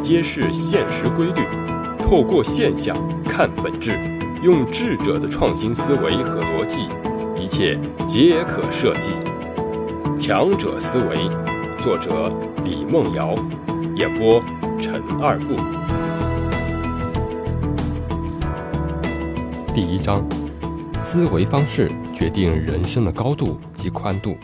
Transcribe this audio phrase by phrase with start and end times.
[0.00, 1.42] 揭示现实规律，
[2.00, 3.98] 透过现象看本质，
[4.40, 6.88] 用智者的创新思维和逻辑，
[7.36, 7.76] 一切
[8.06, 9.14] 皆可设计。
[10.16, 11.26] 强者思维，
[11.80, 12.30] 作者
[12.62, 13.34] 李梦瑶，
[13.96, 14.40] 演播
[14.80, 15.56] 陈二步。
[19.74, 20.24] 第一章：
[20.94, 24.36] 思维方式决定人生的高度及宽度。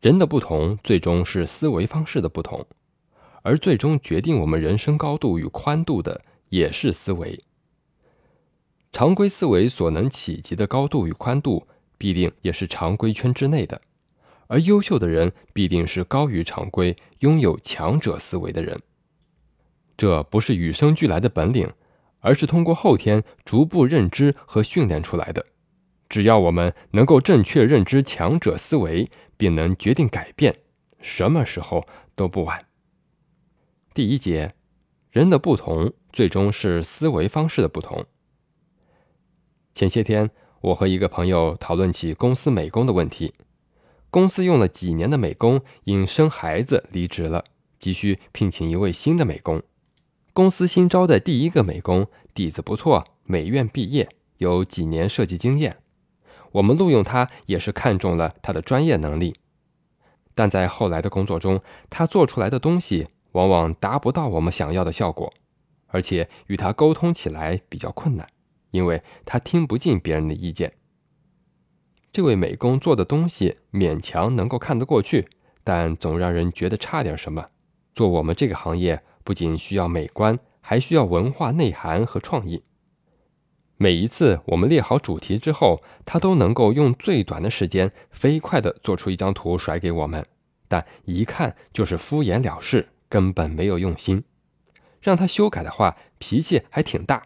[0.00, 2.64] 人的不同，最终是思维方式的不同，
[3.42, 7.42] 而最终决定我们人生高度与宽度的，也是思维。
[8.92, 11.66] 常规思维所能企及的高度与宽度，
[11.98, 13.80] 必定也是常规圈之内的。
[14.46, 18.80] 而优秀的人，必定是高于常规、拥有强者思维的人。
[19.96, 21.72] 这不是与生俱来的本领，
[22.20, 25.44] 而是通过后天逐步认知和训练出来的。
[26.08, 30.56] 只要我们能够正确认知强者思维，并能决定改变，
[31.00, 32.66] 什么时候都不晚。
[33.92, 34.54] 第一节，
[35.10, 38.04] 人的不同最终是思维方式的不同。
[39.72, 40.30] 前些天，
[40.60, 43.34] 我和一个朋友讨论起公司美工的问题。
[44.10, 47.44] 公司用了几年的美工因生孩子离职了，
[47.78, 49.62] 急需聘请一位新的美工。
[50.32, 54.08] 公司新招的第一个美工底子不错，美院毕业，
[54.38, 55.78] 有几年设计经验。
[56.56, 59.36] 我们录用他也是看中了他的专业能力，
[60.34, 65.32] 但在后来的工作中，他做出来的东西往往达不到我们想要的效果，
[65.88, 68.26] 而且与他沟通起来比较困难，
[68.70, 70.72] 因为他听不进别人的意见。
[72.10, 75.28] 这位美工做的东西勉强能够看得过去，
[75.62, 77.48] 但总让人觉得差点什么。
[77.94, 82.62] 做我们这个行业，不仅需要美观，还需要文化内涵和创意。
[83.78, 90.26] 每一次我们列好主题之后，他都能够用最短的时间飞快地做出一张图甩给我们，
[90.66, 94.24] 但一看就是敷衍了事，根本没有用心。
[95.02, 97.22] 让他修改的话，脾气还挺大，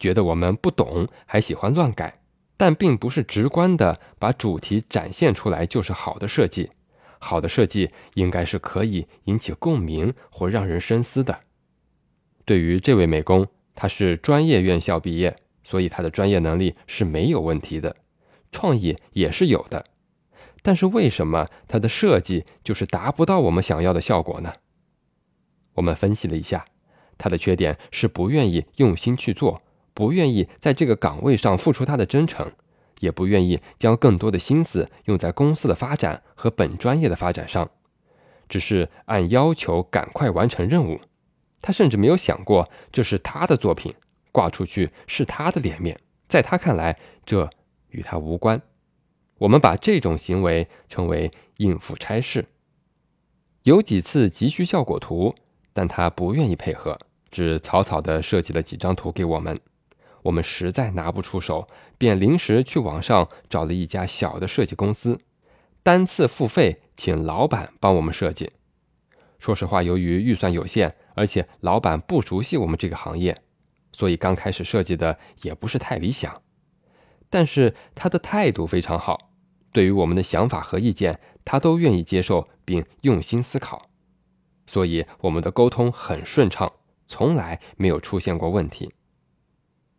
[0.00, 2.18] 觉得我们不懂，还喜欢乱改。
[2.56, 6.70] 但并不是直观的把主题展现出来就是好的设计，
[7.18, 11.40] 好的设计应该是可以引起共鸣或让人深思的。
[12.44, 15.36] 对于这位美工，他是专业院校毕业。
[15.72, 17.96] 所以他的专业能力是没有问题的，
[18.50, 19.82] 创意也是有的，
[20.60, 24.52] 但是为什么他的设计就是达不到我们想要的效果呢？
[25.72, 26.66] 我们分析了一下，
[27.16, 29.62] 他的缺点是不愿意用心去做，
[29.94, 32.52] 不愿意在这个岗位上付出他的真诚，
[33.00, 37.70] 也不愿意将更多的心思用在公司的发展和本专业的发展上，
[38.46, 41.00] 只是按要求赶快完成任务。
[41.62, 43.94] 他甚至没有想过这是他的作品。
[44.32, 47.48] 挂出去是他的脸面，在他看来，这
[47.90, 48.60] 与他无关。
[49.38, 52.46] 我们把这种行为称为应付差事。
[53.64, 55.34] 有几次急需效果图，
[55.72, 56.98] 但他不愿意配合，
[57.30, 59.60] 只草草的设计了几张图给我们。
[60.22, 61.66] 我们实在拿不出手，
[61.98, 65.20] 便临时去网上找了一家小的设计公司，
[65.82, 68.52] 单次付费请老板帮我们设计。
[69.40, 73.42] 说实话，由于预算有限，而且老板不熟悉我们这个行业。
[73.92, 76.42] 所以刚开始设计的也不是太理想，
[77.28, 79.30] 但是他的态度非常好，
[79.72, 83.90] 对于我们的想法和意见，他都愿意接受并用心思考，
[84.66, 86.72] 所以我们的沟通很顺畅，
[87.06, 88.92] 从来没有出现过问题。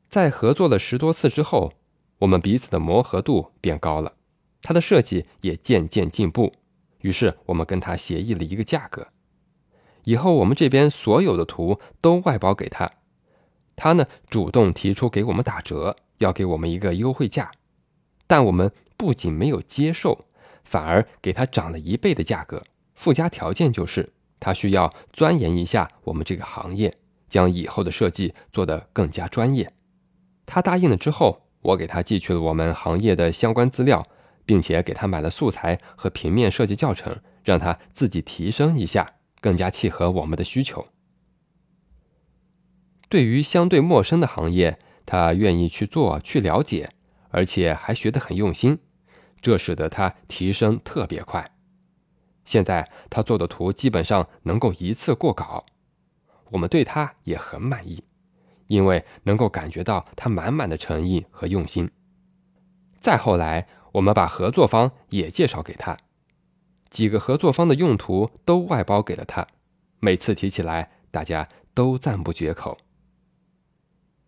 [0.10, 1.74] 在合作了十多次之后，
[2.20, 4.14] 我们彼此的磨合度变高了，
[4.62, 6.54] 他的设计也渐渐进步，
[7.02, 9.08] 于是我们跟他协议了一个价格，
[10.04, 12.92] 以后我们这边所有的图都外包给他。
[13.76, 17.52] 他呢主动提出给我们打折，要给我们一个优惠价，
[18.28, 20.26] 但我们不仅没有接受，
[20.64, 22.64] 反而给他涨了一倍的价格，
[22.94, 26.96] 附加条件就是他需要钻研一下我们这个行业，
[27.28, 29.74] 将以后的设计做得更加专业。
[30.46, 34.06] 他答应了之后，我给他寄去了我们行业的相关资料，
[34.46, 40.86] 并且给他买了素材和平面设计教程，让他自己提升一下，更加契合我们的需求。
[43.14, 46.90] 对于相对陌生的行业，他愿意去做、去了解，
[47.30, 48.80] 而且还学得很用心，
[49.40, 51.52] 这使得他提升特别快。
[52.44, 55.64] 现在他做的图基本上能够一次过稿，
[56.50, 58.04] 我们对他也很满意，
[58.66, 61.92] 因为能够感觉到他满满的诚意和用心。
[63.00, 65.96] 再后来，我们把合作方也介绍给他，
[66.90, 69.46] 几个合作方的用途都外包给了他，
[70.00, 72.76] 每次提起来，大家都赞不绝口。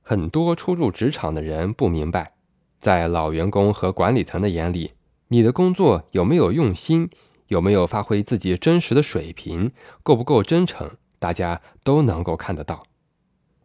[0.08, 2.34] 很多初入职场的人不明白，
[2.80, 4.92] 在老员工和管理层的眼里，
[5.30, 7.10] 你的工作有没有用心，
[7.48, 9.72] 有没有发挥自己真实的水平，
[10.04, 12.86] 够不够真诚，大家都能够看得到。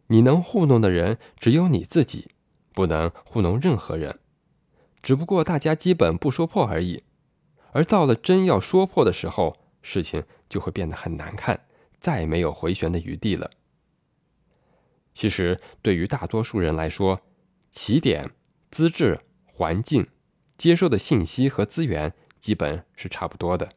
[0.07, 2.31] 你能糊弄的人只有你自己，
[2.73, 4.17] 不能糊弄任何人。
[5.03, 7.03] 只不过大家基本不说破而已。
[7.71, 11.59] 而到了真要说破的时候，事情就会变得很难看，
[11.99, 13.51] 再也没有回旋的余地了。
[15.13, 17.21] 其实，对于大多数人来说，
[17.69, 18.31] 起点、
[18.69, 20.07] 资质、环境、
[20.57, 23.73] 接收的信息和资源基本是差不多的。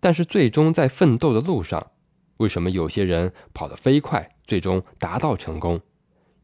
[0.00, 1.92] 但是，最终在奋斗的路上，
[2.38, 5.80] 为什么有些人跑得飞快，最终达到成功，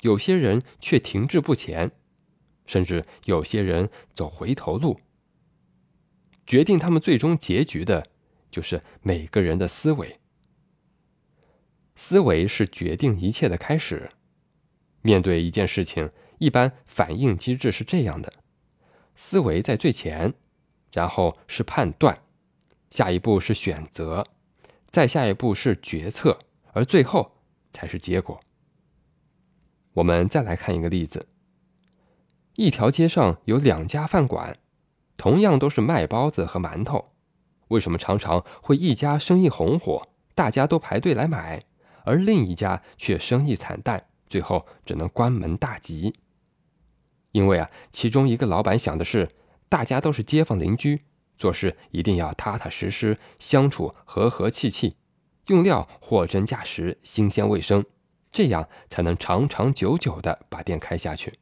[0.03, 1.91] 有些人却停滞不前，
[2.67, 5.01] 甚至有些人走回头路？
[6.47, 8.07] 决定他们最终结局的，
[8.51, 10.21] 就是每个人的思维。
[12.01, 14.09] 思维是决定一切的开始。
[15.03, 16.09] 面对一件事情，
[16.39, 18.33] 一般反应机制是这样的：
[19.17, 20.33] 思维在最前，
[20.93, 22.23] 然后是判断，
[22.93, 24.25] 下一步是选择，
[24.89, 26.39] 再下一步是决策，
[26.73, 27.33] 而最后
[27.73, 28.39] 才是结果。
[29.95, 31.27] 我们再来看一个例子：
[32.55, 34.57] 一条街上有两家饭馆，
[35.17, 37.11] 同样都是卖包子和馒头，
[37.69, 40.07] 为什么常常会一家生意红火，
[40.37, 41.65] 大家都排队来买？
[42.05, 46.15] 而另一家却生意惨淡，最后只能关门大吉。
[47.33, 49.29] 因为啊，其中一个老板想的是，
[49.69, 51.03] 大家都是街坊邻居，
[51.37, 54.97] 做事一定要踏踏实实，相处和和气气，
[55.49, 57.85] 用料货真价实，新鲜卫生，
[58.33, 61.39] 这样才能长长久久的把店开下去。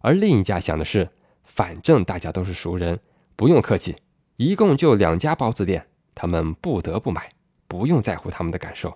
[0.00, 1.08] 而另一家想的是，
[1.42, 3.00] 反正大家都是熟人，
[3.34, 3.96] 不用客气，
[4.36, 7.32] 一共就两家包子店，他们不得不买，
[7.66, 8.94] 不用在乎他们的感受。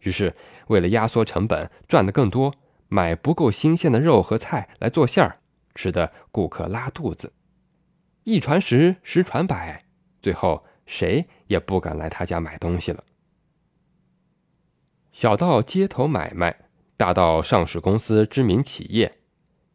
[0.00, 0.34] 于是，
[0.68, 2.54] 为了压缩成本，赚得更多，
[2.88, 5.40] 买不够新鲜的肉和菜来做馅儿，
[5.74, 7.32] 吃的顾客拉肚子。
[8.24, 9.82] 一传十，十传百，
[10.20, 13.02] 最后谁也不敢来他家买东西了。
[15.10, 19.18] 小到街头买卖，大到上市公司知名企业，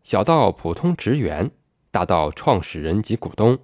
[0.03, 1.51] 小到普通职员，
[1.91, 3.59] 大到创始人及股东，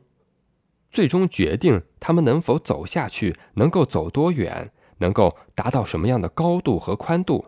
[0.92, 4.74] 最终决定他们能否走下去，能够走多远。
[5.00, 7.46] 能够达到什么样的高度和宽度，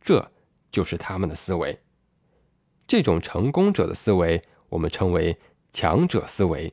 [0.00, 0.30] 这
[0.70, 1.78] 就是他们的思维。
[2.86, 5.38] 这种成功者的思维，我们称为
[5.72, 6.72] 强者思维。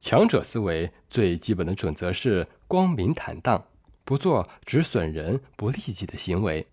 [0.00, 3.64] 强者思维最基本的准则是光明坦荡，
[4.04, 6.66] 不做只损人不利己的行为。